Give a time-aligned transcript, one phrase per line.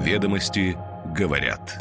[0.00, 0.78] Ведомости
[1.14, 1.78] говорят.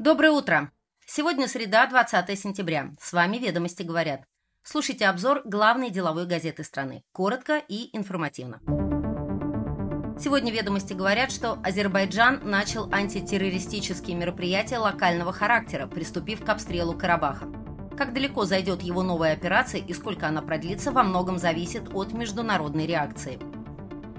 [0.00, 0.72] Доброе утро!
[1.06, 2.90] Сегодня среда, 20 сентября.
[3.00, 4.22] С вами «Ведомости говорят».
[4.64, 7.04] Слушайте обзор главной деловой газеты страны.
[7.12, 8.58] Коротко и информативно.
[10.18, 17.46] Сегодня ведомости говорят, что Азербайджан начал антитеррористические мероприятия локального характера, приступив к обстрелу Карабаха.
[17.96, 22.86] Как далеко зайдет его новая операция и сколько она продлится, во многом зависит от международной
[22.86, 23.38] реакции.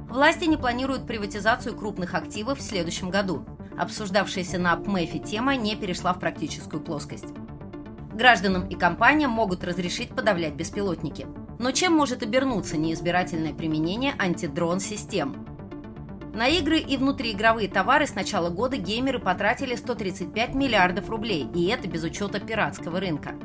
[0.10, 3.46] Власти не планируют приватизацию крупных активов в следующем году.
[3.78, 7.28] Обсуждавшаяся на ПМЭФе тема не перешла в практическую плоскость.
[8.14, 11.28] Гражданам и компаниям могут разрешить подавлять беспилотники.
[11.60, 15.46] Но чем может обернуться неизбирательное применение антидрон-систем?
[16.34, 21.88] На игры и внутриигровые товары с начала года геймеры потратили 135 миллиардов рублей, и это
[21.88, 23.36] без учета пиратского рынка.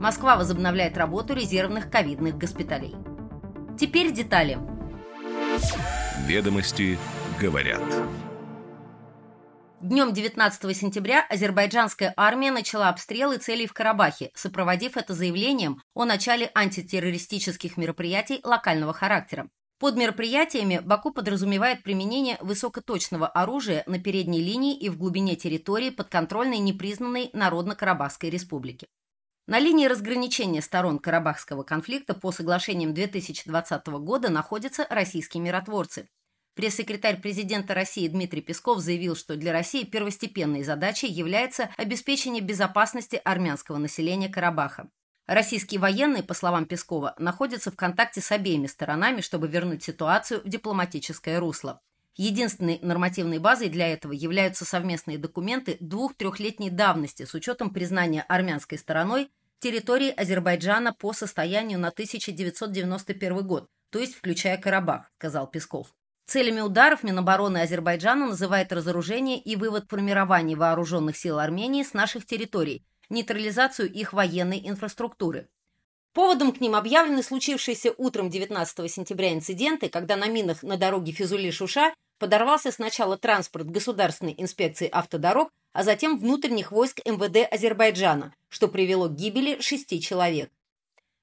[0.00, 2.94] Москва возобновляет работу резервных ковидных госпиталей.
[3.78, 4.58] Теперь детали.
[6.26, 6.98] Ведомости
[7.40, 7.82] говорят.
[9.80, 16.50] Днем 19 сентября азербайджанская армия начала обстрелы целей в Карабахе, сопроводив это заявлением о начале
[16.54, 19.48] антитеррористических мероприятий локального характера.
[19.78, 26.58] Под мероприятиями Баку подразумевает применение высокоточного оружия на передней линии и в глубине территории подконтрольной
[26.58, 28.86] непризнанной Народно-Карабахской республики.
[29.46, 36.08] На линии разграничения сторон Карабахского конфликта по соглашениям 2020 года находятся российские миротворцы.
[36.54, 43.76] Пресс-секретарь президента России Дмитрий Песков заявил, что для России первостепенной задачей является обеспечение безопасности армянского
[43.76, 44.88] населения Карабаха.
[45.26, 50.48] Российские военные, по словам Пескова, находятся в контакте с обеими сторонами, чтобы вернуть ситуацию в
[50.48, 51.82] дипломатическое русло.
[52.16, 59.30] Единственной нормативной базой для этого являются совместные документы двух-трехлетней давности с учетом признания армянской стороной
[59.58, 65.92] территории Азербайджана по состоянию на 1991 год, то есть включая Карабах, сказал Песков.
[66.26, 72.86] Целями ударов Минобороны Азербайджана называет разоружение и вывод формирования вооруженных сил Армении с наших территорий,
[73.10, 75.48] нейтрализацию их военной инфраструктуры.
[76.14, 81.92] Поводом к ним объявлены случившиеся утром 19 сентября инциденты, когда на минах на дороге Физули-Шуша
[82.18, 89.14] подорвался сначала транспорт Государственной инспекции автодорог, а затем внутренних войск МВД Азербайджана, что привело к
[89.14, 90.50] гибели шести человек.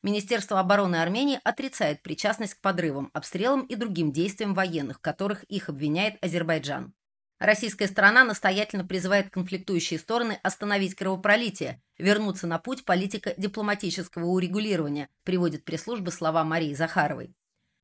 [0.03, 6.17] Министерство обороны Армении отрицает причастность к подрывам, обстрелам и другим действиям военных, которых их обвиняет
[6.23, 6.93] Азербайджан.
[7.41, 15.65] Российская сторона настоятельно призывает конфликтующие стороны остановить кровопролитие, вернуться на путь политика дипломатического урегулирования, приводит
[15.65, 17.33] пресс-служба слова Марии Захаровой.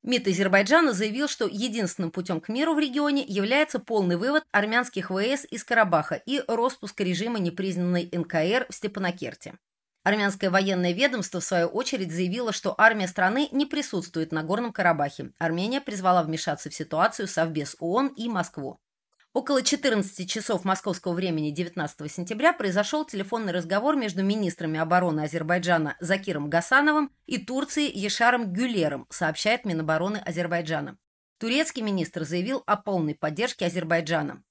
[0.03, 5.45] МИД Азербайджана заявил, что единственным путем к миру в регионе является полный вывод армянских ВС
[5.49, 9.55] из Карабаха и распуск режима непризнанной НКР в Степанакерте.
[10.03, 15.31] Армянское военное ведомство, в свою очередь, заявило, что армия страны не присутствует на Горном Карабахе.
[15.37, 18.79] Армения призвала вмешаться в ситуацию Совбез ООН и Москву.
[19.37, 26.49] Около 14 часов московского времени 19 сентября произошел телефонный разговор между министрами обороны Азербайджана Закиром
[26.49, 30.97] Гасановым и Турции Ешаром Гюлером, сообщает Минобороны Азербайджана.
[31.37, 34.43] Турецкий министр заявил о полной поддержке Азербайджана.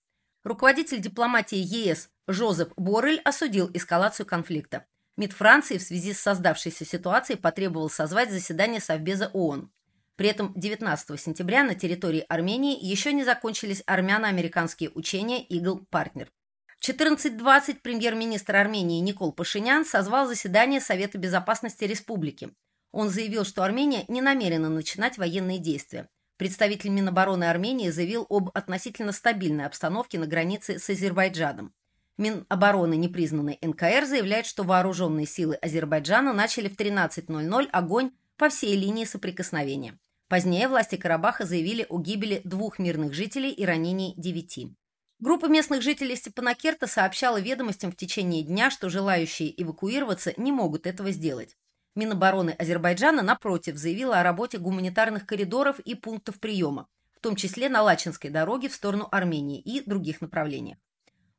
[0.45, 4.87] Руководитель дипломатии ЕС Жозеп Боррель осудил эскалацию конфликта.
[5.17, 9.69] МИД Франции в связи с создавшейся ситуацией потребовал созвать заседание Совбеза ООН.
[10.17, 16.31] При этом 19 сентября на территории Армении еще не закончились армяно-американские учения «Игл Партнер».
[16.79, 22.51] В 14.20 премьер-министр Армении Никол Пашинян созвал заседание Совета безопасности республики.
[22.93, 26.09] Он заявил, что Армения не намерена начинать военные действия.
[26.39, 31.75] Представитель Минобороны Армении заявил об относительно стабильной обстановке на границе с Азербайджаном.
[32.17, 39.05] Минобороны непризнанной НКР заявляет, что вооруженные силы Азербайджана начали в 13.00 огонь по всей линии
[39.05, 39.99] соприкосновения.
[40.29, 44.75] Позднее власти Карабаха заявили о гибели двух мирных жителей и ранении девяти.
[45.21, 51.13] Группа местных жителей Степанакерта сообщала ведомостям в течение дня, что желающие эвакуироваться не могут этого
[51.13, 51.57] сделать.
[51.95, 57.83] Минобороны Азербайджана, напротив, заявила о работе гуманитарных коридоров и пунктов приема, в том числе на
[57.83, 60.79] Лачинской дороге в сторону Армении и других направлениях.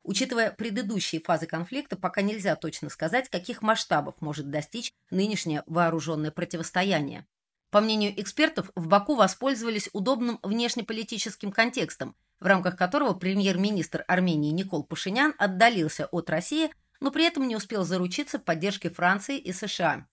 [0.02, 7.26] Учитывая предыдущие фазы конфликта, пока нельзя точно сказать, каких масштабов может достичь нынешнее вооруженное противостояние.
[7.70, 14.84] По мнению экспертов, в Баку воспользовались удобным внешнеполитическим контекстом, в рамках которого премьер-министр Армении Никол
[14.84, 16.70] Пашинян отдалился от России,
[17.00, 20.06] но при этом не успел заручиться поддержкой Франции и США.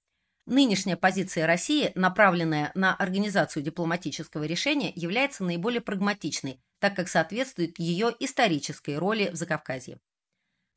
[0.45, 8.13] Нынешняя позиция России, направленная на организацию дипломатического решения, является наиболее прагматичной, так как соответствует ее
[8.19, 9.99] исторической роли в Закавказье.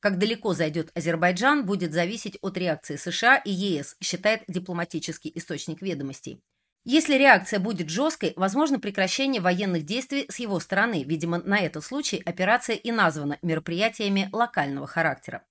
[0.01, 6.41] Как далеко зайдет Азербайджан, будет зависеть от реакции США и ЕС, считает дипломатический источник ведомостей.
[6.85, 11.05] Если реакция будет жесткой, возможно прекращение военных действий с его стороны.
[11.05, 15.45] Видимо, на этот случай операция и названа мероприятиями локального характера.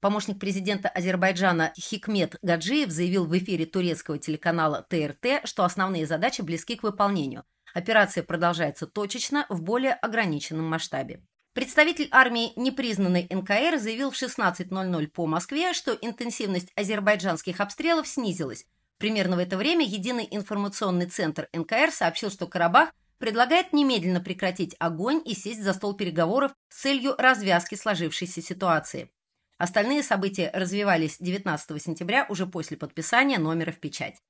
[0.00, 6.74] Помощник президента Азербайджана Хикмет Гаджиев заявил в эфире турецкого телеканала ТРТ, что основные задачи близки
[6.74, 7.44] к выполнению.
[7.72, 11.22] Операция продолжается точечно в более ограниченном масштабе.
[11.52, 18.66] Представитель армии непризнанной НКР заявил в 16.00 по Москве, что интенсивность азербайджанских обстрелов снизилась.
[19.02, 25.20] Примерно в это время Единый информационный центр НКР сообщил, что Карабах предлагает немедленно прекратить огонь
[25.24, 29.10] и сесть за стол переговоров с целью развязки сложившейся ситуации.
[29.58, 34.22] Остальные события развивались 19 сентября уже после подписания номера в печать.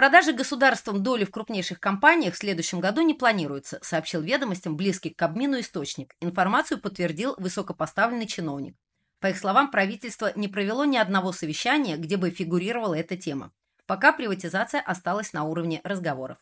[0.00, 5.18] Продажи государством доли в крупнейших компаниях в следующем году не планируется, сообщил ведомостям близкий к
[5.18, 6.14] Кабмину источник.
[6.20, 8.78] Информацию подтвердил высокопоставленный чиновник.
[9.18, 13.52] По их словам, правительство не провело ни одного совещания, где бы фигурировала эта тема.
[13.84, 16.38] Пока приватизация осталась на уровне разговоров.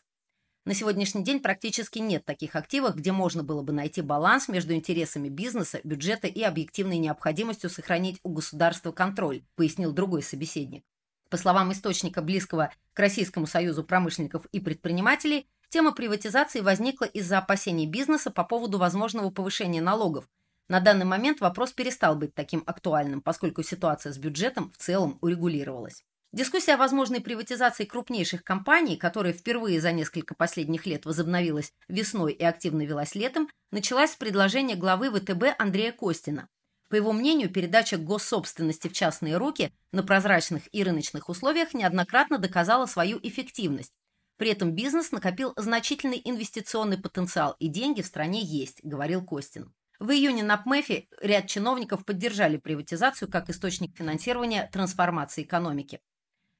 [0.63, 5.27] На сегодняшний день практически нет таких активов, где можно было бы найти баланс между интересами
[5.27, 10.85] бизнеса, бюджета и объективной необходимостью сохранить у государства контроль, пояснил другой собеседник.
[11.29, 17.85] По словам источника, близкого к Российскому союзу промышленников и предпринимателей, тема приватизации возникла из-за опасений
[17.85, 20.25] бизнеса по поводу возможного повышения налогов.
[20.67, 26.03] На данный момент вопрос перестал быть таким актуальным, поскольку ситуация с бюджетом в целом урегулировалась.
[26.31, 32.43] Дискуссия о возможной приватизации крупнейших компаний, которая впервые за несколько последних лет возобновилась весной и
[32.43, 36.47] активно велась летом, началась с предложения главы ВТБ Андрея Костина.
[36.89, 42.87] По его мнению, передача госсобственности в частные руки на прозрачных и рыночных условиях неоднократно доказала
[42.87, 43.93] свою эффективность.
[44.37, 49.71] При этом бизнес накопил значительный инвестиционный потенциал, и деньги в стране есть, говорил Костин.
[49.99, 55.99] В июне на ПМЭФе ряд чиновников поддержали приватизацию как источник финансирования трансформации экономики.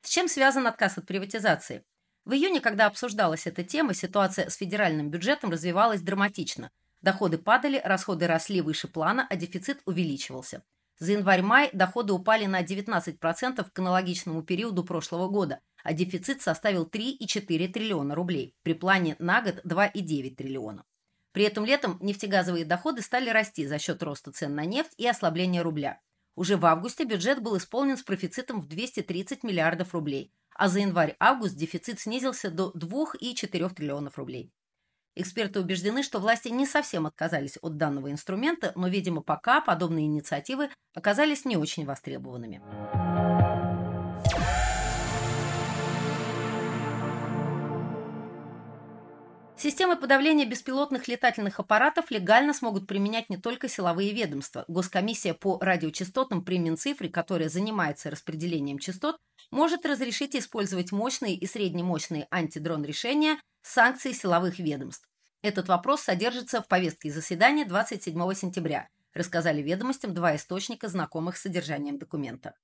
[0.02, 1.86] С чем связан отказ от приватизации?
[2.26, 6.70] В июне, когда обсуждалась эта тема, ситуация с федеральным бюджетом развивалась драматично.
[7.02, 10.64] Доходы падали, расходы росли выше плана, а дефицит увеличивался.
[11.00, 17.70] За январь-май доходы упали на 19% к аналогичному периоду прошлого года, а дефицит составил 3,4
[17.70, 20.84] триллиона рублей, при плане на год 2,9 триллиона.
[21.32, 25.64] При этом летом нефтегазовые доходы стали расти за счет роста цен на нефть и ослабления
[25.64, 26.02] рубля.
[26.36, 31.56] Уже в августе бюджет был исполнен с профицитом в 230 миллиардов рублей, а за январь-август
[31.56, 34.52] дефицит снизился до 2,4 триллионов рублей.
[35.16, 40.70] Эксперты убеждены, что власти не совсем отказались от данного инструмента, но, видимо, пока подобные инициативы
[40.94, 42.62] оказались не очень востребованными.
[49.62, 54.64] Системы подавления беспилотных летательных аппаратов легально смогут применять не только силовые ведомства.
[54.70, 59.18] Госкомиссия по радиочастотам при Минцифре, которая занимается распределением частот,
[59.52, 63.38] может разрешить использовать мощные и среднемощные антидрон решения
[63.70, 65.08] санкций силовых ведомств.
[65.44, 72.00] Этот вопрос содержится в повестке заседания 27 сентября, рассказали ведомостям два источника, знакомых с содержанием
[72.00, 72.56] документа.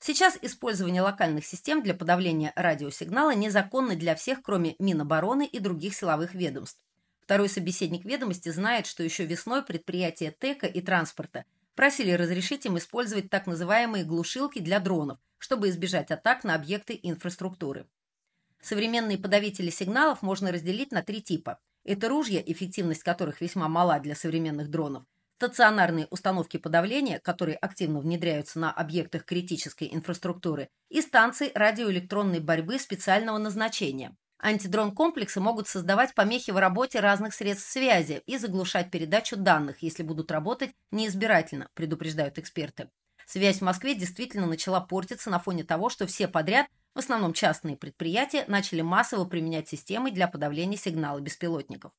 [0.00, 6.34] Сейчас использование локальных систем для подавления радиосигнала незаконно для всех, кроме Минобороны и других силовых
[6.34, 6.80] ведомств.
[7.20, 13.28] Второй собеседник ведомости знает, что еще весной предприятия ТЭКа и транспорта просили разрешить им использовать
[13.28, 17.86] так называемые глушилки для дронов, чтобы избежать атак на объекты инфраструктуры.
[18.60, 21.58] Современные подавители сигналов можно разделить на три типа.
[21.84, 25.04] Это ружья, эффективность которых весьма мала для современных дронов,
[25.36, 33.38] стационарные установки подавления, которые активно внедряются на объектах критической инфраструктуры, и станции радиоэлектронной борьбы специального
[33.38, 34.16] назначения.
[34.40, 40.30] Антидрон-комплексы могут создавать помехи в работе разных средств связи и заглушать передачу данных, если будут
[40.30, 42.88] работать неизбирательно, предупреждают эксперты.
[43.26, 46.66] Связь в Москве действительно начала портиться на фоне того, что все подряд,
[46.98, 51.92] в основном частные предприятия, начали массово применять системы для подавления сигнала беспилотников.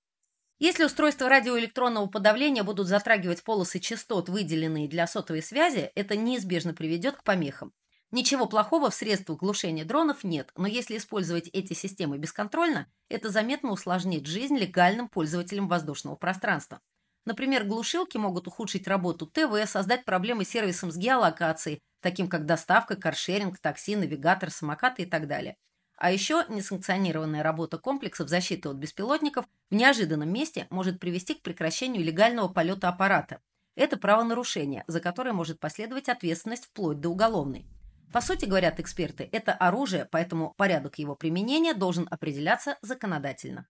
[0.59, 7.15] Если устройства радиоэлектронного подавления будут затрагивать полосы частот, выделенные для сотовой связи, это неизбежно приведет
[7.15, 7.71] к помехам.
[8.11, 13.71] Ничего плохого в средствах глушения дронов нет, но если использовать эти системы бесконтрольно, это заметно
[13.71, 16.81] усложнит жизнь легальным пользователям воздушного пространства.
[17.25, 22.95] Например, глушилки могут ухудшить работу ТВ, создать проблемы с сервисом с геолокацией, таким как доставка,
[22.95, 25.55] каршеринг, такси, навигатор, самокаты и так далее.
[25.97, 32.05] А еще несанкционированная работа комплексов защиты от беспилотников в неожиданном месте может привести к прекращению
[32.05, 33.41] легального полета аппарата.
[33.75, 37.65] Это правонарушение, за которое может последовать ответственность вплоть до уголовной.
[38.13, 43.67] По сути, говорят эксперты, это оружие, поэтому порядок его применения должен определяться законодательно.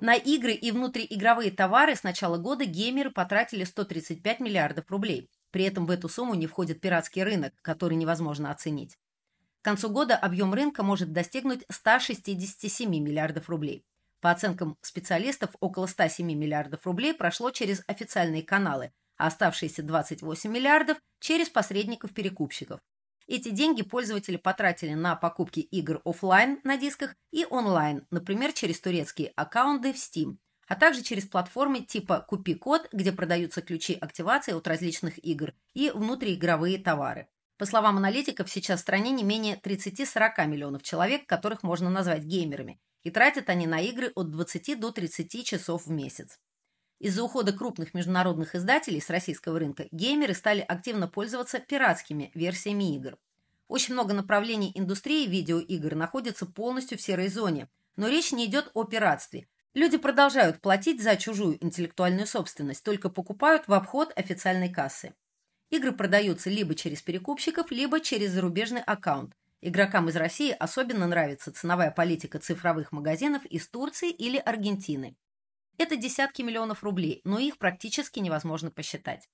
[0.00, 5.30] На игры и внутриигровые товары с начала года геймеры потратили 135 миллиардов рублей.
[5.50, 8.96] При этом в эту сумму не входит пиратский рынок, который невозможно оценить.
[9.60, 13.84] К концу года объем рынка может достигнуть 167 миллиардов рублей.
[14.22, 20.96] По оценкам специалистов, около 107 миллиардов рублей прошло через официальные каналы, а оставшиеся 28 миллиардов–
[21.20, 22.80] через посредников-перекупщиков.
[23.30, 29.32] Эти деньги пользователи потратили на покупки игр офлайн на дисках и онлайн, например, через турецкие
[29.36, 34.66] аккаунты в Steam, а также через платформы типа «Купи код», где продаются ключи активации от
[34.66, 37.28] различных игр, и внутриигровые товары.
[37.56, 42.80] По словам аналитиков, сейчас в стране не менее 30-40 миллионов человек, которых можно назвать геймерами,
[43.04, 46.40] и тратят они на игры от 20 до 30 часов в месяц.
[47.00, 53.16] Из-за ухода крупных международных издателей с российского рынка геймеры стали активно пользоваться пиратскими версиями игр.
[53.68, 58.84] Очень много направлений индустрии видеоигр находится полностью в серой зоне, но речь не идет о
[58.84, 59.48] пиратстве.
[59.72, 65.14] Люди продолжают платить за чужую интеллектуальную собственность, только покупают в обход официальной кассы.
[65.70, 69.34] Игры продаются либо через перекупщиков, либо через зарубежный аккаунт.
[69.62, 75.16] Игрокам из России особенно нравится ценовая политика цифровых магазинов из Турции или Аргентины.
[75.80, 79.30] Это десятки миллионов рублей, но их практически невозможно посчитать.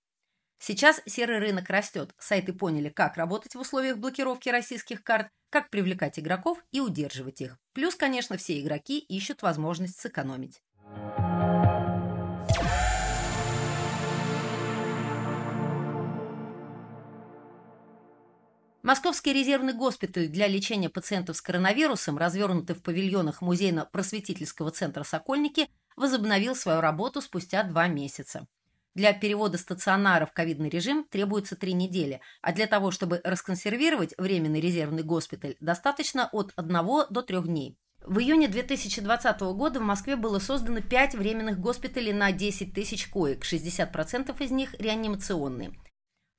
[0.60, 6.20] Сейчас серый рынок растет, сайты поняли, как работать в условиях блокировки российских карт, как привлекать
[6.20, 7.58] игроков и удерживать их.
[7.72, 10.62] Плюс, конечно, все игроки ищут возможность сэкономить.
[18.84, 26.54] Московский резервный госпиталь для лечения пациентов с коронавирусом, развернутый в павильонах музейно-просветительского центра «Сокольники», возобновил
[26.54, 28.46] свою работу спустя два месяца.
[28.94, 34.60] Для перевода стационара в ковидный режим требуется три недели, а для того, чтобы расконсервировать временный
[34.60, 37.76] резервный госпиталь, достаточно от одного до трех дней.
[38.00, 43.44] В июне 2020 года в Москве было создано 5 временных госпиталей на 10 тысяч коек,
[43.44, 45.72] 60% из них реанимационные.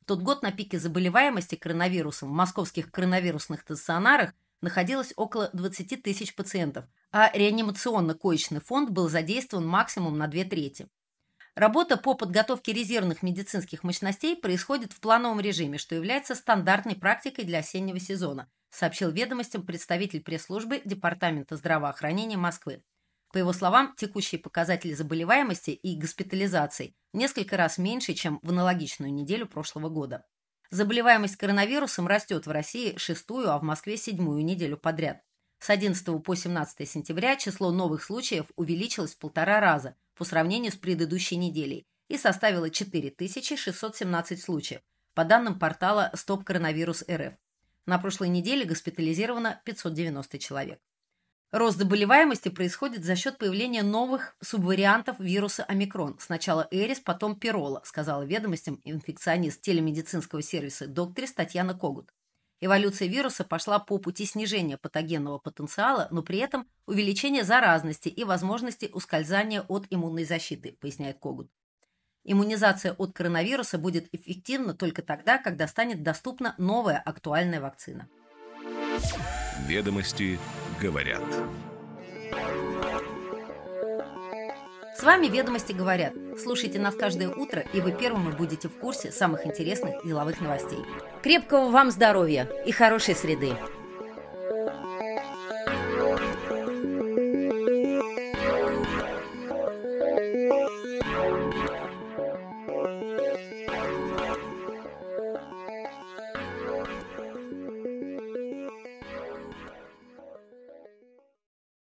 [0.02, 6.34] В тот год на пике заболеваемости коронавирусом в московских коронавирусных стационарах находилось около 20 тысяч
[6.34, 10.88] пациентов, а реанимационно-коечный фонд был задействован максимум на две трети.
[11.56, 17.60] Работа по подготовке резервных медицинских мощностей происходит в плановом режиме, что является стандартной практикой для
[17.60, 22.84] осеннего сезона, сообщил ведомостям представитель пресс-службы Департамента здравоохранения Москвы.
[23.34, 29.14] По его словам, текущие показатели заболеваемости и госпитализаций в несколько раз меньше, чем в аналогичную
[29.14, 30.26] неделю прошлого года.
[30.70, 35.24] Заболеваемость коронавирусом растет в России шестую, а в Москве седьмую неделю подряд.
[35.60, 40.76] С 11 по 17 сентября число новых случаев увеличилось в полтора раза по сравнению с
[40.76, 44.82] предыдущей неделей и составило 4617 случаев,
[45.14, 47.34] по данным портала Стоп Коронавирус РФ.
[47.86, 50.80] На прошлой неделе госпитализировано 590 человек.
[51.52, 56.18] Рост заболеваемости происходит за счет появления новых субвариантов вируса омикрон.
[56.20, 62.12] Сначала Эрис, потом Пирола, сказала ведомостям инфекционист телемедицинского сервиса докторис Татьяна Когут.
[62.60, 68.90] Эволюция вируса пошла по пути снижения патогенного потенциала, но при этом увеличения заразности и возможности
[68.92, 71.52] ускользания от иммунной защиты, поясняет Когут.
[72.24, 78.10] Иммунизация от коронавируса будет эффективна только тогда, когда станет доступна новая актуальная вакцина.
[79.68, 80.40] Ведомости
[80.82, 81.24] говорят.
[84.98, 86.14] С вами «Ведомости говорят».
[86.42, 90.80] Слушайте нас каждое утро, и вы первыми будете в курсе самых интересных деловых новостей.
[91.22, 93.54] Крепкого вам здоровья и хорошей среды!